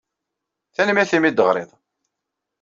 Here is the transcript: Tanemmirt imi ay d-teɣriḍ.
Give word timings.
Tanemmirt 0.75 1.11
imi 1.17 1.27
ay 1.27 1.33
d-teɣriḍ. 1.33 1.69